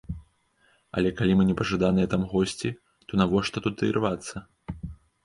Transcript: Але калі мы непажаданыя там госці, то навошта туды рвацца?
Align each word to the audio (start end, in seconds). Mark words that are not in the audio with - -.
Але 1.01 1.09
калі 1.19 1.33
мы 1.41 1.43
непажаданыя 1.49 2.07
там 2.13 2.23
госці, 2.31 2.69
то 3.07 3.21
навошта 3.21 3.57
туды 3.67 3.91
рвацца? 3.99 4.35